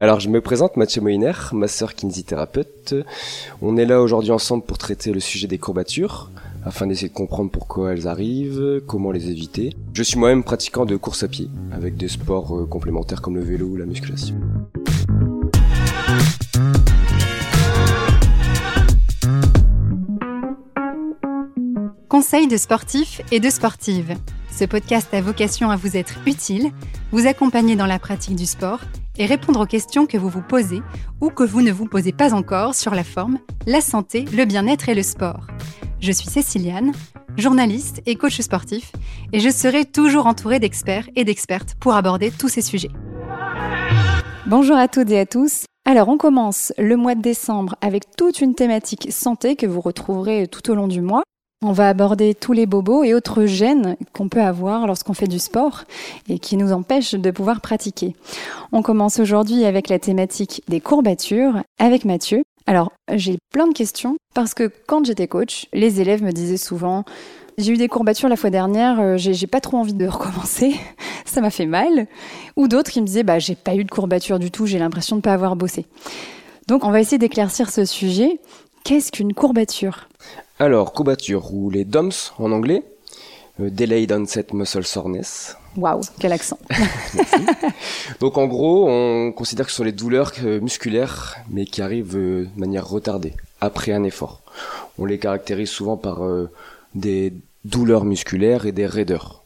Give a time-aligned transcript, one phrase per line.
[0.00, 2.94] Alors je me présente Mathieu Moiner, masseur kinésithérapeute.
[3.60, 6.30] On est là aujourd'hui ensemble pour traiter le sujet des courbatures,
[6.64, 9.74] afin d'essayer de comprendre pourquoi elles arrivent, comment les éviter.
[9.94, 13.42] Je suis moi-même pratiquant de course à pied, avec des sports euh, complémentaires comme le
[13.42, 14.36] vélo ou la musculation.
[22.08, 24.14] Conseils de sportifs et de sportives.
[24.52, 26.70] Ce podcast a vocation à vous être utile,
[27.10, 28.80] vous accompagner dans la pratique du sport
[29.18, 30.82] et répondre aux questions que vous vous posez
[31.20, 34.88] ou que vous ne vous posez pas encore sur la forme, la santé, le bien-être
[34.88, 35.46] et le sport.
[36.00, 36.92] Je suis Céciliane,
[37.36, 38.92] journaliste et coach sportif,
[39.32, 42.90] et je serai toujours entourée d'experts et d'expertes pour aborder tous ces sujets.
[44.46, 45.64] Bonjour à toutes et à tous.
[45.84, 50.46] Alors on commence le mois de décembre avec toute une thématique santé que vous retrouverez
[50.46, 51.22] tout au long du mois.
[51.60, 55.40] On va aborder tous les bobos et autres gènes qu'on peut avoir lorsqu'on fait du
[55.40, 55.82] sport
[56.28, 58.14] et qui nous empêchent de pouvoir pratiquer.
[58.70, 62.44] On commence aujourd'hui avec la thématique des courbatures avec Mathieu.
[62.68, 67.04] Alors, j'ai plein de questions parce que quand j'étais coach, les élèves me disaient souvent
[67.58, 70.76] j'ai eu des courbatures la fois dernière, euh, j'ai pas trop envie de recommencer,
[71.24, 72.06] ça m'a fait mal.
[72.56, 75.16] Ou d'autres qui me disaient bah j'ai pas eu de courbature du tout, j'ai l'impression
[75.16, 75.86] de pas avoir bossé.
[76.68, 78.38] Donc on va essayer d'éclaircir ce sujet.
[78.84, 80.08] Qu'est-ce qu'une courbature?
[80.58, 82.82] Alors, courbature, ou les DOMS en anglais,
[83.60, 85.56] euh, Delayed Onset Muscle Soreness.
[85.76, 86.58] Waouh, quel accent
[88.20, 92.16] Donc en gros, on considère que ce sont les douleurs euh, musculaires, mais qui arrivent
[92.16, 94.42] euh, de manière retardée, après un effort.
[94.98, 96.20] On les caractérise souvent par
[96.96, 97.32] des
[97.64, 99.44] douleurs musculaires et des raideurs.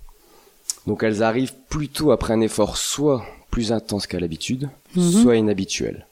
[0.86, 5.10] Donc elles arrivent plutôt après un effort soit plus intense qu'à l'habitude, Mhm.
[5.22, 6.06] soit inhabituel.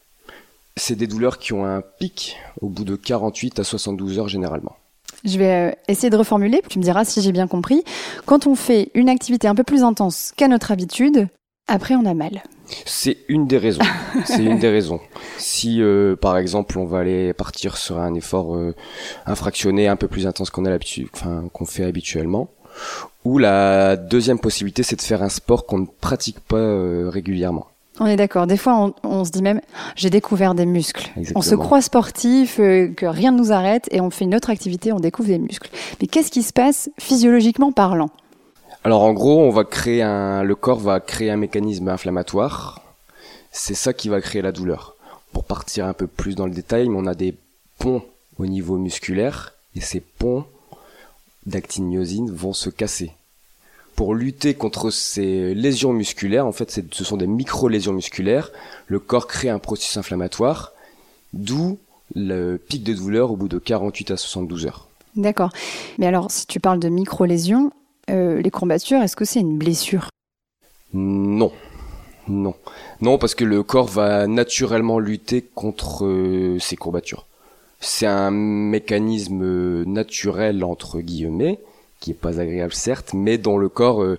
[0.77, 4.77] C'est des douleurs qui ont un pic au bout de 48 à 72 heures généralement.
[5.25, 7.85] Je vais euh, essayer de reformuler, tu me diras si j'ai bien compris.
[8.27, 11.29] Quand on fait une activité un peu plus intense qu'à notre habitude,
[11.71, 12.43] après on a mal.
[12.85, 13.83] C'est une des raisons.
[14.25, 15.01] C'est une des raisons.
[15.39, 18.75] Si euh, par exemple on va aller partir sur un effort euh,
[19.27, 22.51] infractionné un peu plus intense qu'on a l'habitude, enfin qu'on fait habituellement,
[23.25, 27.69] ou la deuxième possibilité c'est de faire un sport qu'on ne pratique pas euh, régulièrement.
[28.03, 28.47] On est d'accord.
[28.47, 29.61] Des fois, on, on se dit même,
[29.95, 31.11] j'ai découvert des muscles.
[31.35, 34.49] On se croit sportif, euh, que rien ne nous arrête, et on fait une autre
[34.49, 35.71] activité, on découvre des muscles.
[36.01, 38.09] Mais qu'est-ce qui se passe physiologiquement parlant?
[38.83, 42.81] Alors en gros, on va créer un, le corps va créer un mécanisme inflammatoire.
[43.53, 44.95] C'est ça qui va créer la douleur.
[45.35, 47.35] Pour partir un peu plus dans le détail, on a des
[47.79, 48.03] ponts
[48.39, 50.47] au niveau musculaire et ces ponts
[51.45, 53.13] d'actiniosine vont se casser.
[54.01, 58.51] Pour lutter contre ces lésions musculaires, en fait, ce sont des micro-lésions musculaires.
[58.87, 60.73] Le corps crée un processus inflammatoire,
[61.35, 61.79] d'où
[62.15, 64.89] le pic de douleur au bout de 48 à 72 heures.
[65.17, 65.51] D'accord.
[65.99, 67.73] Mais alors, si tu parles de micro-lésions,
[68.09, 70.09] euh, les courbatures, est-ce que c'est une blessure?
[70.95, 71.53] Non.
[72.27, 72.55] Non.
[73.03, 77.27] Non, parce que le corps va naturellement lutter contre euh, ces courbatures.
[77.81, 81.59] C'est un mécanisme euh, naturel, entre guillemets,
[82.01, 84.19] qui est pas agréable certes, mais dont le corps euh,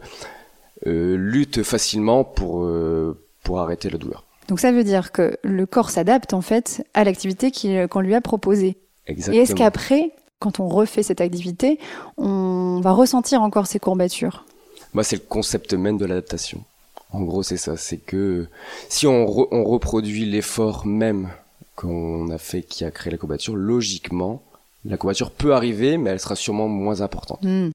[0.87, 4.23] euh, lutte facilement pour, euh, pour arrêter la douleur.
[4.47, 7.51] Donc ça veut dire que le corps s'adapte en fait à l'activité
[7.89, 8.77] qu'on lui a proposée.
[9.07, 9.37] Exactement.
[9.37, 11.79] Et est-ce qu'après, quand on refait cette activité,
[12.17, 14.45] on va ressentir encore ces courbatures?
[14.93, 16.63] Moi, c'est le concept même de l'adaptation.
[17.11, 17.77] En gros, c'est ça.
[17.77, 18.47] C'est que
[18.89, 21.29] si on, re- on reproduit l'effort même
[21.75, 24.41] qu'on a fait qui a créé la courbature, logiquement,
[24.85, 27.39] la courbature peut arriver, mais elle sera sûrement moins importante.
[27.43, 27.69] Hmm.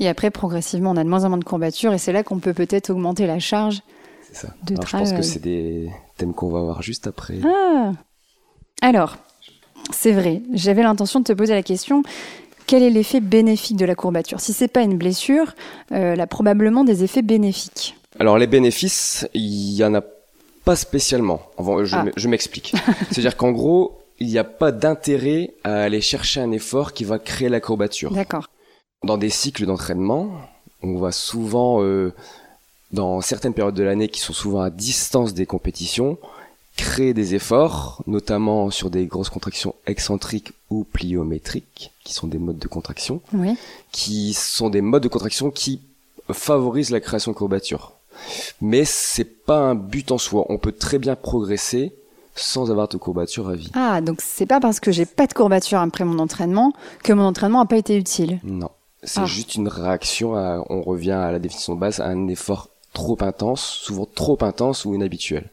[0.00, 2.38] Et après, progressivement, on a de moins en moins de courbatures et c'est là qu'on
[2.38, 3.82] peut peut-être augmenter la charge.
[4.30, 4.54] C'est ça.
[4.64, 5.24] De Alors, je pense que travail.
[5.24, 7.38] c'est des thèmes qu'on va voir juste après.
[7.44, 7.92] Ah
[8.82, 9.16] Alors,
[9.90, 12.02] c'est vrai, j'avais l'intention de te poser la question.
[12.66, 14.40] Quel est l'effet bénéfique de la courbature?
[14.40, 15.54] Si c'est pas une blessure,
[15.92, 17.96] euh, elle a probablement des effets bénéfiques.
[18.20, 20.02] Alors, les bénéfices, il y en a
[20.64, 21.40] pas spécialement.
[21.56, 22.04] Ah.
[22.16, 22.74] je m'explique.
[23.10, 27.18] C'est-à-dire qu'en gros, il n'y a pas d'intérêt à aller chercher un effort qui va
[27.18, 28.12] créer la courbature.
[28.12, 28.48] D'accord.
[29.04, 30.30] Dans des cycles d'entraînement,
[30.82, 32.12] on va souvent, euh,
[32.92, 36.18] dans certaines périodes de l'année qui sont souvent à distance des compétitions,
[36.76, 42.58] créer des efforts, notamment sur des grosses contractions excentriques ou pliométriques, qui sont des modes
[42.58, 43.56] de contraction, Oui.
[43.92, 45.80] qui sont des modes de contraction qui
[46.32, 47.92] favorisent la création de courbatures.
[48.60, 50.44] Mais c'est pas un but en soi.
[50.48, 51.92] On peut très bien progresser
[52.40, 53.70] sans avoir de courbature à vie.
[53.74, 57.24] Ah, donc c'est pas parce que j'ai pas de courbature après mon entraînement que mon
[57.24, 58.40] entraînement a pas été utile.
[58.44, 58.70] Non.
[59.02, 59.26] C'est Ah.
[59.26, 63.16] juste une réaction à, on revient à la définition de base, à un effort trop
[63.20, 65.48] intense, souvent trop intense ou inhabituel.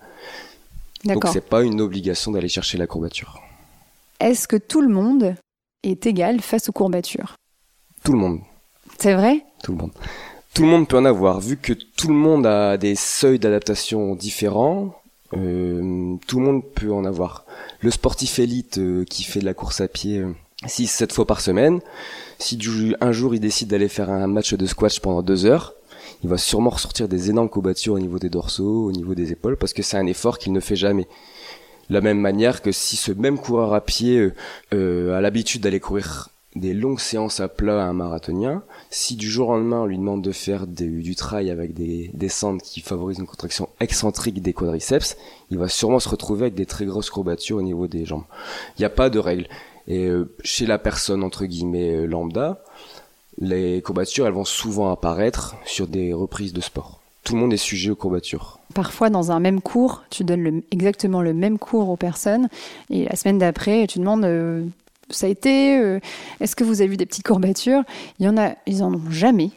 [1.04, 3.40] Donc c'est pas une obligation d'aller chercher la courbature.
[4.20, 5.36] Est-ce que tout le monde
[5.84, 7.36] est égal face aux courbatures?
[8.04, 8.40] Tout le monde,
[8.98, 9.46] C'est vrai?
[9.64, 9.92] Tout le monde.
[10.56, 14.16] Tout le monde peut en avoir, vu que tout le monde a des seuils d'adaptation
[14.16, 14.96] différents,
[15.34, 17.46] Euh, tout le monde peut en avoir.
[17.82, 20.24] Le sportif élite euh, qui fait de la course à pied
[20.64, 21.80] 6-7 fois par semaine,
[22.40, 25.74] si du, un jour il décide d'aller faire un match de squash pendant deux heures,
[26.24, 29.58] il va sûrement ressortir des énormes courbatures au niveau des dorsaux, au niveau des épaules,
[29.58, 31.08] parce que c'est un effort qu'il ne fait jamais.
[31.90, 34.32] La même manière que si ce même coureur à pied
[34.74, 39.30] euh, a l'habitude d'aller courir des longues séances à plat à un marathonien, si du
[39.30, 43.20] jour au lendemain on lui demande de faire du trail avec des descentes qui favorisent
[43.20, 45.18] une contraction excentrique des quadriceps,
[45.52, 48.24] il va sûrement se retrouver avec des très grosses courbatures au niveau des jambes.
[48.78, 49.48] Il n'y a pas de règle.
[49.88, 52.64] Et euh, chez la personne entre guillemets euh, lambda,
[53.38, 57.02] les courbatures elles vont souvent apparaître sur des reprises de sport.
[57.24, 58.60] Tout le monde est sujet aux courbatures.
[58.76, 62.50] Parfois, dans un même cours, tu donnes exactement le même cours aux personnes,
[62.92, 64.64] et la semaine d'après, tu demandes euh,
[65.10, 66.00] ça a été euh,
[66.40, 67.84] Est-ce que vous avez vu des petites courbatures?
[68.20, 69.52] Il y en a, ils en ont jamais,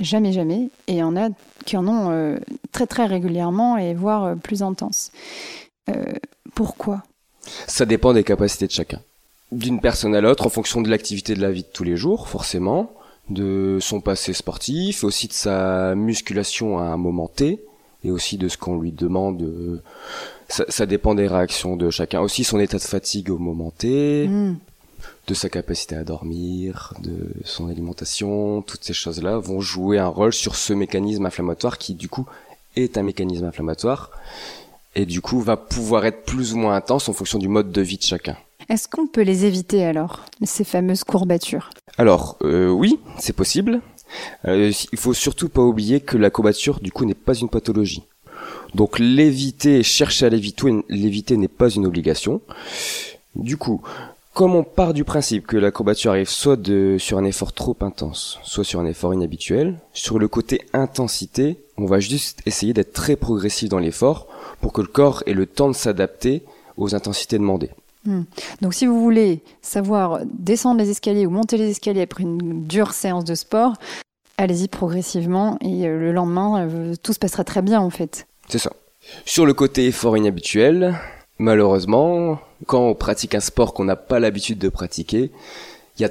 [0.00, 1.28] jamais, jamais, et il y en a
[1.64, 2.38] qui en ont euh,
[2.72, 5.12] très, très régulièrement et voire euh, plus intenses.
[6.54, 7.02] pourquoi?
[7.66, 9.00] Ça dépend des capacités de chacun.
[9.50, 12.28] D'une personne à l'autre, en fonction de l'activité de la vie de tous les jours,
[12.28, 12.92] forcément,
[13.28, 17.60] de son passé sportif, aussi de sa musculation à un moment T,
[18.04, 19.82] et aussi de ce qu'on lui demande.
[20.48, 22.20] Ça, ça, dépend des réactions de chacun.
[22.20, 24.28] Aussi son état de fatigue au moment T.
[24.28, 24.54] Hmm
[25.30, 30.32] de sa capacité à dormir, de son alimentation, toutes ces choses-là vont jouer un rôle
[30.32, 32.26] sur ce mécanisme inflammatoire qui du coup
[32.74, 34.10] est un mécanisme inflammatoire
[34.96, 37.80] et du coup va pouvoir être plus ou moins intense en fonction du mode de
[37.80, 38.36] vie de chacun.
[38.68, 41.70] Est-ce qu'on peut les éviter alors, ces fameuses courbatures?
[41.96, 43.82] Alors euh, oui, c'est possible.
[44.46, 48.02] Euh, il faut surtout pas oublier que la courbature du coup n'est pas une pathologie.
[48.74, 52.40] Donc l'éviter, chercher à l'éviter, l'éviter n'est pas une obligation.
[53.36, 53.80] Du coup,
[54.40, 57.76] comme on part du principe que la courbature arrive soit de, sur un effort trop
[57.82, 62.94] intense, soit sur un effort inhabituel, sur le côté intensité, on va juste essayer d'être
[62.94, 64.28] très progressif dans l'effort
[64.62, 66.42] pour que le corps ait le temps de s'adapter
[66.78, 67.68] aux intensités demandées.
[68.06, 68.22] Hmm.
[68.62, 72.94] Donc si vous voulez savoir descendre les escaliers ou monter les escaliers après une dure
[72.94, 73.74] séance de sport,
[74.38, 78.26] allez-y progressivement et euh, le lendemain, euh, tout se passera très bien en fait.
[78.48, 78.72] C'est ça.
[79.26, 80.98] Sur le côté effort inhabituel,
[81.40, 85.30] malheureusement, quand on pratique un sport qu'on n'a pas l'habitude de pratiquer,
[85.98, 86.10] il y a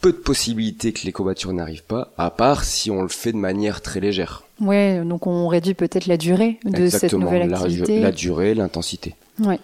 [0.00, 3.36] peu de possibilités que les courbatures n'arrivent pas, à part si on le fait de
[3.36, 4.42] manière très légère.
[4.60, 7.96] Ouais, donc on réduit peut-être la durée de cette nouvelle activité.
[7.96, 9.14] La, la durée, l'intensité.
[9.38, 9.60] Ouais.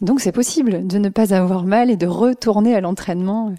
[0.00, 3.52] Donc c'est possible de ne pas avoir mal et de retourner à l'entraînement.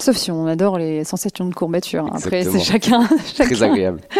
[0.00, 2.08] Sauf si on adore les sensations de courbature.
[2.14, 3.54] Après, c'est chacun, chacun.
[3.54, 4.00] Très agréable.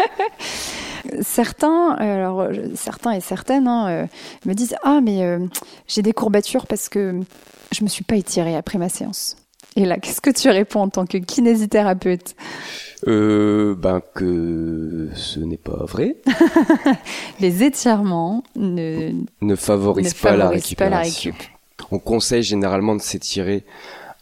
[1.21, 4.07] certains, alors certains et certaines hein, euh,
[4.45, 5.39] me disent ah mais euh,
[5.87, 7.19] j'ai des courbatures parce que
[7.71, 9.35] je me suis pas étirée après ma séance.
[9.75, 12.35] Et là, qu'est-ce que tu réponds en tant que kinésithérapeute?
[13.07, 16.17] Euh, Ben que ce n'est pas vrai.
[17.39, 19.11] Les étirements ne,
[19.41, 21.35] ne favorisent, pas, la récupération.
[21.91, 23.65] On conseille généralement de s'étirer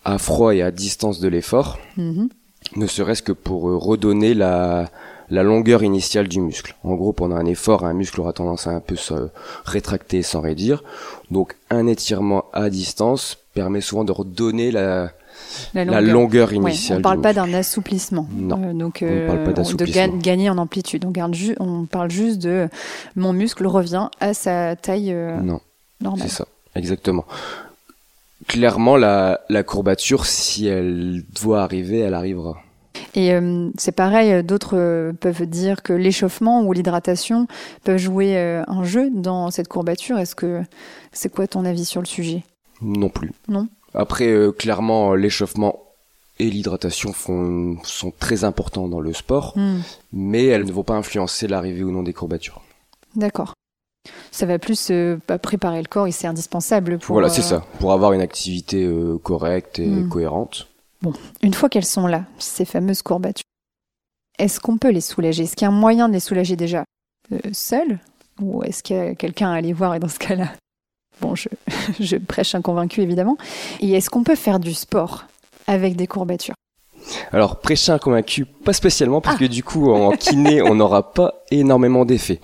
[0.03, 2.27] à froid et à distance de l'effort, mm-hmm.
[2.75, 4.89] ne serait-ce que pour redonner la,
[5.29, 6.75] la longueur initiale du muscle.
[6.83, 9.29] En gros, pendant un effort, un muscle aura tendance à un peu se
[9.65, 10.83] rétracter sans réduire.
[11.31, 15.11] Donc, un étirement à distance permet souvent de redonner la,
[15.73, 16.97] la longueur, initiale.
[16.97, 18.27] on ne parle pas d'un assouplissement.
[18.35, 18.61] Non.
[18.63, 21.05] Euh, donc, on parle pas euh, de gagner en amplitude.
[21.05, 22.67] On, garde on parle juste de
[23.15, 25.61] mon muscle revient à sa taille euh, non.
[26.01, 26.27] normale.
[26.27, 27.25] C'est ça, exactement.
[28.47, 32.57] Clairement, la, la courbature, si elle doit arriver, elle arrivera.
[33.15, 37.47] Et euh, c'est pareil, euh, d'autres euh, peuvent dire que l'échauffement ou l'hydratation
[37.83, 40.17] peuvent jouer un jeu dans cette courbature.
[40.17, 40.61] Est-ce que
[41.13, 42.43] c'est quoi ton avis sur le sujet?
[42.81, 43.31] Non plus.
[43.47, 43.67] Non?
[43.93, 45.79] Après, clairement, l'échauffement
[46.39, 49.79] et l'hydratation sont très importants dans le sport, hmm.
[50.11, 52.61] mais elles ne vont pas influencer l'arrivée ou non des courbatures.
[53.15, 53.53] D'accord.
[54.31, 54.91] Ça va plus
[55.41, 57.13] préparer le corps et c'est indispensable pour.
[57.13, 58.85] Voilà, c'est ça, pour avoir une activité
[59.23, 60.09] correcte et hmm.
[60.09, 60.67] cohérente.
[61.05, 63.43] Bon, une fois qu'elles sont là, ces fameuses courbatures,
[64.39, 65.43] est-ce qu'on peut les soulager?
[65.43, 66.83] Est-ce qu'il y a un moyen de les soulager déjà?
[67.31, 67.99] Euh, seul?
[68.41, 70.51] Ou est-ce qu'il y a quelqu'un à aller voir et dans ce cas-là?
[71.21, 71.47] Bon, je,
[71.99, 73.37] je prêche un convaincu évidemment.
[73.81, 75.25] Et est-ce qu'on peut faire du sport
[75.67, 76.55] avec des courbatures?
[77.31, 79.39] Alors, prêcher un convaincu, pas spécialement, parce ah.
[79.41, 82.41] que du coup, en kiné, on n'aura pas énormément d'effets.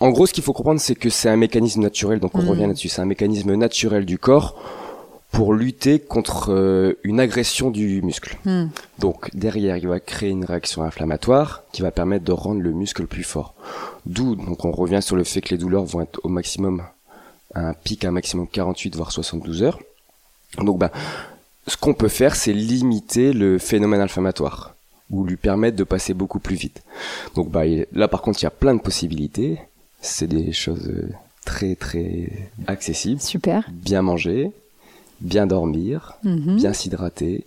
[0.00, 2.48] En gros, ce qu'il faut comprendre, c'est que c'est un mécanisme naturel, donc on hmm.
[2.50, 4.54] revient là-dessus, c'est un mécanisme naturel du corps
[5.32, 8.36] pour lutter contre euh, une agression du muscle.
[8.44, 8.66] Hmm.
[8.98, 13.06] Donc derrière, il va créer une réaction inflammatoire qui va permettre de rendre le muscle
[13.06, 13.54] plus fort.
[14.04, 16.82] D'où donc on revient sur le fait que les douleurs vont être au maximum
[17.54, 19.80] un pic à un maximum 48 voire 72 heures.
[20.58, 20.90] Donc ben
[21.66, 24.74] ce qu'on peut faire c'est limiter le phénomène inflammatoire
[25.10, 26.82] ou lui permettre de passer beaucoup plus vite.
[27.34, 27.62] Donc bah
[27.92, 29.58] là par contre il y a plein de possibilités,
[30.02, 31.10] c'est des choses euh,
[31.46, 33.20] très très accessible.
[33.20, 33.66] Super.
[33.70, 34.52] Bien manger,
[35.22, 36.56] bien dormir, Mhm.
[36.56, 37.46] bien s'hydrater.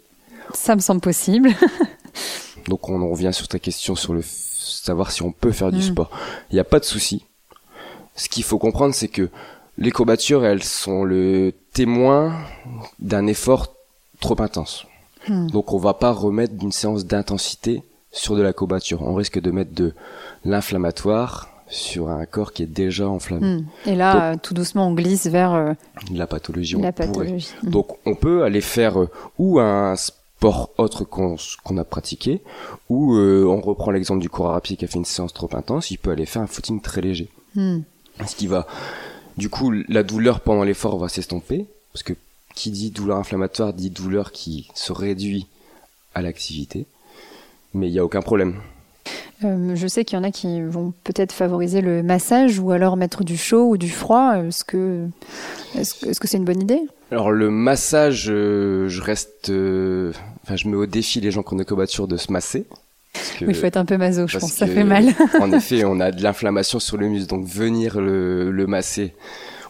[0.53, 1.49] Ça me semble possible.
[2.67, 5.79] Donc on en revient sur ta question sur le savoir si on peut faire du
[5.79, 5.81] Mm.
[5.93, 6.09] sport.
[6.49, 7.25] Il n'y a pas de souci.
[8.15, 9.29] Ce qu'il faut comprendre, c'est que
[9.77, 12.33] les courbatures, elles sont le témoin
[12.99, 13.73] d'un effort
[14.19, 14.85] trop intense.
[15.27, 15.47] Mm.
[15.51, 19.01] Donc on va pas remettre d'une séance d'intensité sur de la courbature.
[19.01, 19.93] On risque de mettre de
[20.45, 23.57] l'inflammatoire sur un corps qui est déjà enflammé.
[23.57, 23.65] Hmm.
[23.85, 25.73] Et là, tout doucement, on glisse vers euh,
[26.11, 26.91] La pathologie, la.
[27.63, 27.69] Hmm.
[27.69, 32.41] Donc on peut aller faire euh, ou un sport autre qu'on qu'on a pratiqué,
[32.89, 35.49] ou euh, on reprend l'exemple du coureur à pied qui a fait une séance trop
[35.53, 37.29] intense, il peut aller faire un footing très léger.
[37.55, 37.79] Hmm.
[38.25, 38.67] Ce qui va,
[39.37, 42.13] du coup, la douleur pendant l'effort va s'estomper, parce que
[42.53, 45.47] qui dit douleur inflammatoire dit douleur qui se réduit
[46.13, 46.85] à l'activité,
[47.73, 48.61] mais il n'y a aucun problème.
[49.43, 52.95] Euh, je sais qu'il y en a qui vont peut-être favoriser le massage ou alors
[52.95, 54.37] mettre du chaud ou du froid.
[54.37, 55.07] Est-ce que
[55.77, 56.81] est-ce que c'est une bonne idée?
[57.11, 60.11] Alors le massage, euh, je reste, euh,
[60.43, 62.65] enfin je mets au défi les gens qui ont des courbatures de se masser.
[63.39, 64.51] que- Oui, il faut être un peu maso, je pense.
[64.53, 65.05] Ça fait mal.
[65.41, 69.13] en effet, on a de l'inflammation sur le muscle, donc venir le, le masser,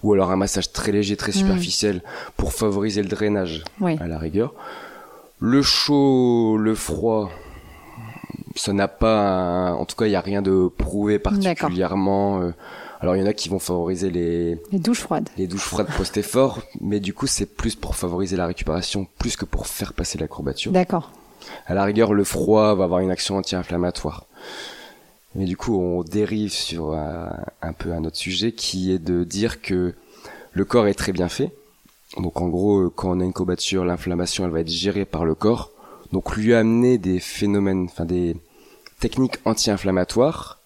[0.03, 1.35] ou alors un massage très léger, très Mm.
[1.35, 2.01] superficiel,
[2.37, 3.97] pour favoriser le drainage, Oui.
[3.99, 4.53] à la rigueur.
[5.39, 7.29] Le chaud, le froid,
[8.55, 12.41] ça n'a pas, un- en tout cas, il n'y a rien de prouvé particulièrement.
[12.41, 12.51] euh,
[13.01, 15.29] alors il y en a qui vont favoriser les, Les douches froides.
[15.37, 19.45] les douches froides post-effort, mais du coup c'est plus pour favoriser la récupération, plus que
[19.45, 20.71] pour faire passer la courbature.
[20.71, 21.11] D'accord.
[21.67, 24.25] À la rigueur, le froid va avoir une action anti-inflammatoire.
[25.35, 27.29] Mais du coup, on dérive sur un,
[27.61, 29.93] un peu un autre sujet qui est de dire que
[30.53, 31.51] le corps est très bien fait.
[32.17, 35.35] Donc en gros, quand on a une courbature, l'inflammation, elle va être gérée par le
[35.35, 35.71] corps.
[36.13, 38.35] Donc lui amener des phénomènes, enfin des
[38.99, 40.59] techniques anti-inflammatoires,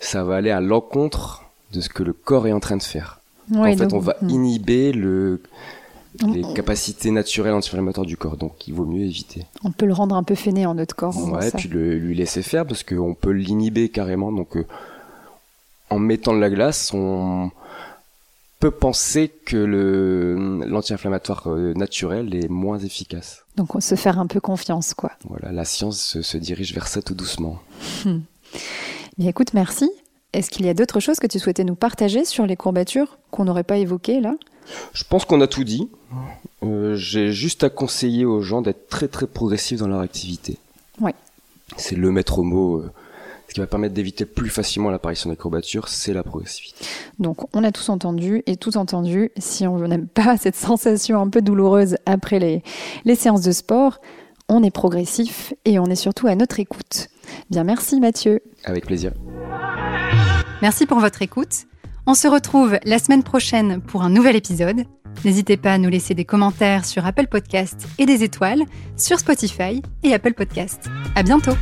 [0.00, 3.20] ça va aller à l'encontre de ce que le corps est en train de faire.
[3.54, 4.30] En fait, donc- on va Hmm.
[4.30, 5.42] inhiber le,
[6.32, 8.36] les capacités naturelles anti-inflammatoires du corps.
[8.36, 9.46] Donc il vaut mieux éviter.
[9.64, 11.16] On peut le rendre un peu fainéant, notre corps.
[11.32, 11.58] Ouais, ça.
[11.58, 14.30] puis le, lui laisser faire parce qu'on peut l'inhiber carrément.
[14.32, 14.66] Donc, euh,
[15.90, 17.50] en mettant de la glace, on
[18.64, 23.44] peut penser que le l'anti-inflammatoire euh, naturel est moins efficace.
[23.56, 25.12] Donc, on se faire un peu confiance, quoi.
[25.28, 27.58] Voilà, la science se, se dirige vers ça tout doucement.
[29.18, 29.90] Mais écoute, merci.
[30.32, 33.44] Est-ce qu'il y a d'autres choses que tu souhaitais nous partager sur les courbatures qu'on
[33.44, 34.34] n'aurait pas évoquées là?
[34.94, 35.90] Je pense qu'on a tout dit.
[36.62, 40.56] Euh, J'ai juste à conseiller aux gens d'être très très progressifs dans leur activité.
[41.02, 41.14] Ouais.
[41.76, 42.78] C'est le maître mot.
[42.78, 42.90] euh,
[43.48, 46.84] ce qui va permettre d'éviter plus facilement l'apparition des courbatures, c'est la progressivité.
[47.18, 49.30] Donc, on a tous entendu et tout entendu.
[49.36, 52.62] Si on n'aime pas cette sensation un peu douloureuse après les,
[53.04, 54.00] les séances de sport,
[54.48, 57.08] on est progressif et on est surtout à notre écoute.
[57.50, 58.40] Bien, merci Mathieu.
[58.64, 59.12] Avec plaisir.
[60.62, 61.64] Merci pour votre écoute.
[62.06, 64.84] On se retrouve la semaine prochaine pour un nouvel épisode.
[65.24, 68.64] N'hésitez pas à nous laisser des commentaires sur Apple Podcast et des étoiles
[68.96, 70.90] sur Spotify et Apple Podcast.
[71.14, 71.54] À bientôt!